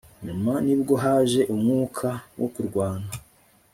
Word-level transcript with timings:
nyuma 0.25 0.53
ni 0.65 0.75
bwo 0.79 0.95
haje 1.03 1.41
umwuka 1.53 2.09
wo 2.39 2.47
kurwana 2.53 3.09